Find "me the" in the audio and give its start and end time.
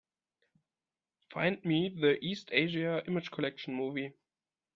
1.63-2.17